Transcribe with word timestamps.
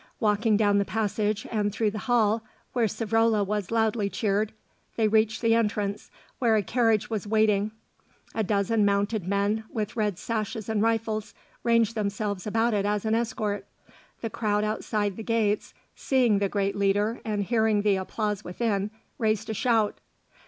Walking 0.19 0.57
down 0.57 0.79
the 0.79 0.83
passage 0.83 1.45
and 1.51 1.71
through 1.71 1.91
the 1.91 1.99
hall, 1.99 2.41
where 2.73 2.87
Savrola 2.87 3.45
was 3.45 3.69
loudly 3.69 4.09
cheered, 4.09 4.51
they 4.95 5.07
reached 5.07 5.43
the 5.43 5.53
entrance, 5.53 6.09
where 6.39 6.55
a 6.55 6.63
carriage 6.63 7.11
was 7.11 7.27
waiting. 7.27 7.69
A 8.33 8.43
dozen 8.43 8.83
mounted 8.83 9.27
men, 9.27 9.63
with 9.69 9.95
red 9.95 10.17
sashes 10.17 10.67
and 10.69 10.81
rifles, 10.81 11.35
ranged 11.63 11.93
themselves 11.93 12.47
about 12.47 12.73
it 12.73 12.83
as 12.87 13.05
an 13.05 13.13
escort. 13.13 13.67
The 14.21 14.31
crowd 14.31 14.63
outside 14.63 15.17
the 15.17 15.23
gates, 15.23 15.75
seeing 15.95 16.39
the 16.39 16.49
great 16.49 16.75
leader 16.75 17.21
and 17.23 17.43
hearing 17.43 17.83
the 17.83 17.97
applause 17.97 18.43
within, 18.43 18.89
raised 19.19 19.51
a 19.51 19.53
shout. 19.53 19.99